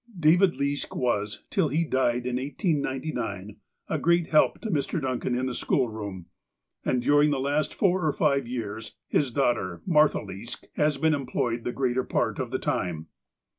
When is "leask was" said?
0.55-1.43